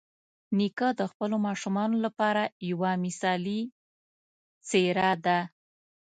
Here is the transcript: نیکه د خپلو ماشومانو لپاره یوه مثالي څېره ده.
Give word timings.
نیکه 0.57 0.89
د 0.99 1.01
خپلو 1.11 1.35
ماشومانو 1.47 1.97
لپاره 2.05 2.43
یوه 2.69 2.91
مثالي 3.03 3.61
څېره 4.67 5.11
ده. 5.25 5.39